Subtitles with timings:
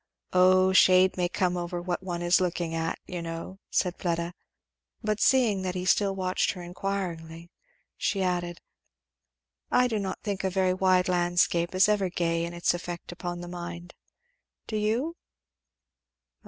[0.33, 4.33] "O a shade may come over what one is looking at you know," said Fleda.
[5.03, 7.51] But seeing that he still watched her inquiringly
[7.97, 8.61] she added,
[9.69, 13.41] "I do not think a very wide landscape is ever gay in its effect upon
[13.41, 13.93] the mind
[14.65, 15.17] do you?"